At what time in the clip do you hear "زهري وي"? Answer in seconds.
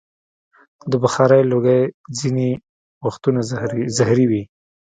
3.97-4.43